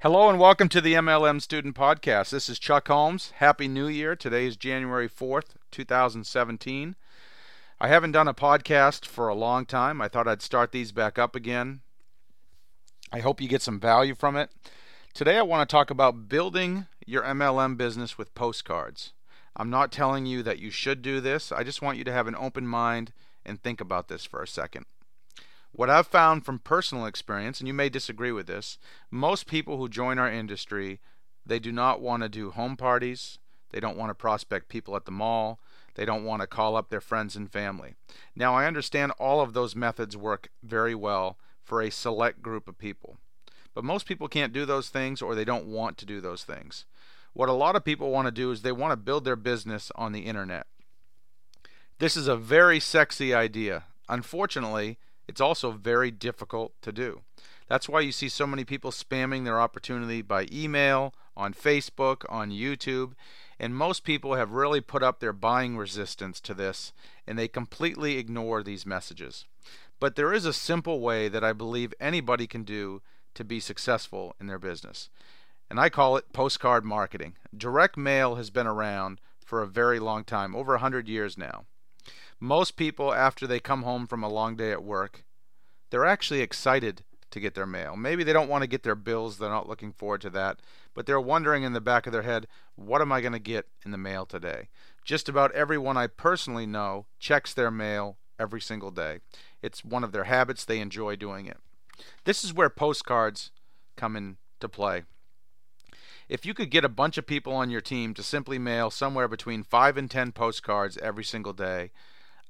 [0.00, 2.28] Hello and welcome to the MLM Student Podcast.
[2.28, 3.32] This is Chuck Holmes.
[3.36, 4.14] Happy New Year.
[4.14, 6.96] Today is January 4th, 2017.
[7.80, 10.02] I haven't done a podcast for a long time.
[10.02, 11.80] I thought I'd start these back up again.
[13.10, 14.50] I hope you get some value from it.
[15.14, 19.14] Today I want to talk about building your MLM business with postcards.
[19.56, 21.50] I'm not telling you that you should do this.
[21.50, 23.14] I just want you to have an open mind
[23.46, 24.84] and think about this for a second.
[25.76, 28.78] What I've found from personal experience, and you may disagree with this,
[29.10, 31.00] most people who join our industry,
[31.44, 33.38] they do not want to do home parties.
[33.72, 35.60] They don't want to prospect people at the mall.
[35.94, 37.94] They don't want to call up their friends and family.
[38.34, 42.78] Now, I understand all of those methods work very well for a select group of
[42.78, 43.18] people.
[43.74, 46.86] But most people can't do those things or they don't want to do those things.
[47.34, 49.92] What a lot of people want to do is they want to build their business
[49.94, 50.66] on the internet.
[51.98, 53.84] This is a very sexy idea.
[54.08, 54.98] Unfortunately,
[55.28, 57.22] it's also very difficult to do.
[57.68, 62.50] That's why you see so many people spamming their opportunity by email, on Facebook, on
[62.50, 63.12] YouTube,
[63.58, 66.92] and most people have really put up their buying resistance to this
[67.26, 69.46] and they completely ignore these messages.
[69.98, 73.02] But there is a simple way that I believe anybody can do
[73.34, 75.08] to be successful in their business.
[75.68, 77.36] And I call it postcard marketing.
[77.56, 81.64] Direct mail has been around for a very long time, over a 100 years now.
[82.40, 85.24] Most people, after they come home from a long day at work,
[85.90, 87.96] they're actually excited to get their mail.
[87.96, 90.60] Maybe they don't want to get their bills, they're not looking forward to that,
[90.94, 93.66] but they're wondering in the back of their head, what am I going to get
[93.84, 94.68] in the mail today?
[95.04, 99.20] Just about everyone I personally know checks their mail every single day.
[99.62, 101.58] It's one of their habits, they enjoy doing it.
[102.24, 103.50] This is where postcards
[103.96, 105.04] come into play.
[106.28, 109.28] If you could get a bunch of people on your team to simply mail somewhere
[109.28, 111.92] between 5 and 10 postcards every single day,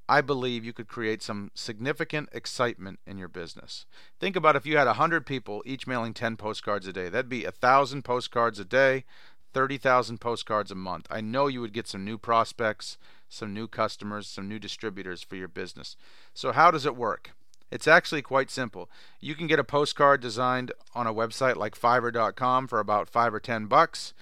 [0.09, 3.85] I believe you could create some significant excitement in your business.
[4.19, 7.11] Think about if you had 100 people each mailing 10 postcards a day.
[7.11, 9.05] That'd be 1,000 postcards a day,
[9.53, 11.07] 30,000 postcards a month.
[11.11, 12.97] I know you would get some new prospects,
[13.29, 15.97] some new customers, some new distributors for your business.
[16.33, 17.33] So, how does it work?
[17.71, 18.89] It's actually quite simple.
[19.21, 23.41] You can get a postcard designed on a website like fiverr.com for about 5 or
[23.41, 24.15] 10 bucks.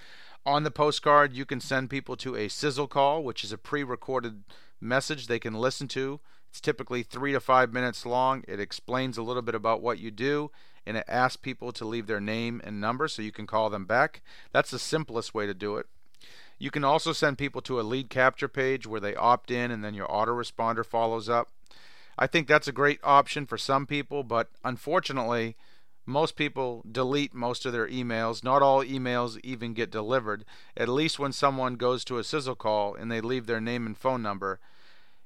[0.46, 4.44] On the postcard, you can send people to a sizzle call, which is a pre-recorded
[4.80, 6.20] message they can listen to.
[6.50, 8.44] It's typically three to five minutes long.
[8.46, 10.50] It explains a little bit about what you do
[10.86, 13.86] and it asks people to leave their name and number so you can call them
[13.86, 14.22] back.
[14.52, 15.86] That's the simplest way to do it.
[16.58, 19.84] You can also send people to a lead capture page where they opt in and
[19.84, 21.48] then your autoresponder follows up.
[22.18, 25.56] I think that's a great option for some people, but unfortunately,
[26.06, 28.44] most people delete most of their emails.
[28.44, 30.44] Not all emails even get delivered.
[30.76, 33.96] At least when someone goes to a sizzle call and they leave their name and
[33.96, 34.60] phone number,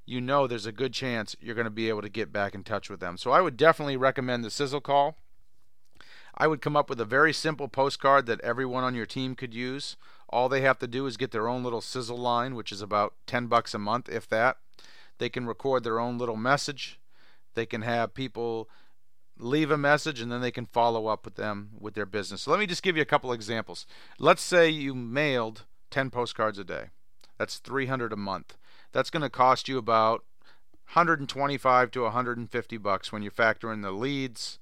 [0.06, 2.64] you know there's a good chance you're going to be able to get back in
[2.64, 3.18] touch with them.
[3.18, 5.18] So I would definitely recommend the sizzle call.
[6.36, 9.52] I would come up with a very simple postcard that everyone on your team could
[9.52, 9.96] use.
[10.28, 13.14] All they have to do is get their own little sizzle line, which is about
[13.26, 14.58] 10 bucks a month if that.
[15.18, 17.00] They can record their own little message.
[17.54, 18.68] They can have people
[19.38, 22.42] leave a message and then they can follow up with them with their business.
[22.42, 23.86] So let me just give you a couple examples.
[24.18, 26.86] Let's say you mailed 10 postcards a day.
[27.38, 28.56] That's 300 a month
[28.92, 30.24] that's going to cost you about
[30.94, 34.58] 125 to 150 bucks when you factor in the leads,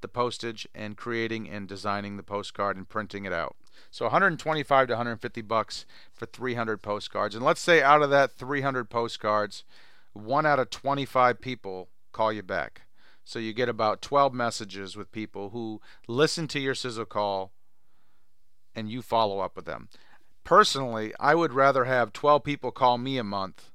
[0.00, 3.56] the postage, and creating and designing the postcard and printing it out.
[3.90, 7.34] So 125 to 150 bucks for 300 postcards.
[7.34, 9.64] And let's say out of that 300 postcards,
[10.12, 12.82] one out of 25 people call you back.
[13.24, 17.52] So you get about 12 messages with people who listen to your sizzle call
[18.74, 19.88] and you follow up with them.
[20.44, 23.70] Personally, I would rather have 12 people call me a month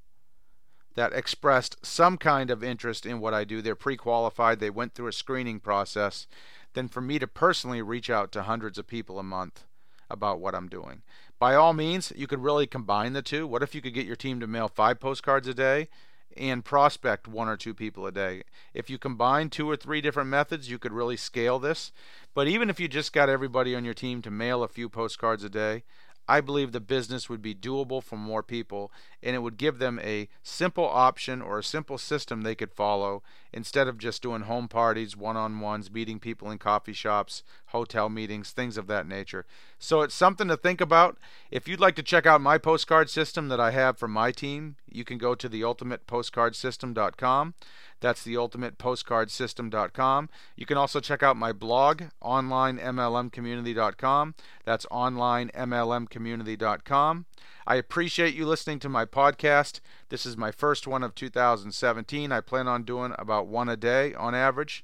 [0.95, 3.61] that expressed some kind of interest in what I do.
[3.61, 6.25] They're pre qualified, they went through a screening process,
[6.73, 9.65] than for me to personally reach out to hundreds of people a month
[10.09, 11.01] about what I'm doing.
[11.39, 13.45] By all means, you could really combine the two.
[13.47, 15.89] What if you could get your team to mail five postcards a day
[16.37, 18.43] and prospect one or two people a day?
[18.73, 21.91] If you combine two or three different methods, you could really scale this.
[22.33, 25.43] But even if you just got everybody on your team to mail a few postcards
[25.43, 25.83] a day,
[26.27, 28.91] I believe the business would be doable for more people
[29.21, 33.21] and it would give them a simple option or a simple system they could follow
[33.53, 38.09] instead of just doing home parties, one on ones, meeting people in coffee shops, hotel
[38.09, 39.45] meetings, things of that nature.
[39.85, 41.19] So it's something to think about.
[41.51, 44.77] If you'd like to check out my postcard system that I have for my team,
[44.89, 47.53] you can go to theultimatepostcardsystem.com.
[48.01, 50.29] That's theultimatepostcardsystem.com.
[50.55, 54.33] You can also check out my blog, onlinemlmcommunity.com.
[54.63, 57.25] That's onlinemlmcommunity.com.
[57.67, 59.81] I appreciate you listening to my podcast.
[60.09, 62.31] This is my first one of 2017.
[62.31, 64.83] I plan on doing about one a day on average.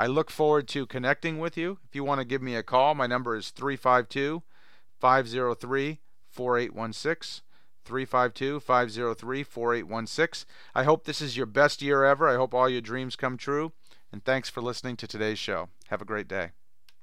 [0.00, 1.78] I look forward to connecting with you.
[1.84, 4.44] If you want to give me a call, my number is 352
[5.00, 5.98] 503
[6.30, 7.42] 4816.
[7.84, 10.48] 352 503 4816.
[10.72, 12.28] I hope this is your best year ever.
[12.28, 13.72] I hope all your dreams come true.
[14.12, 15.68] And thanks for listening to today's show.
[15.88, 16.52] Have a great day.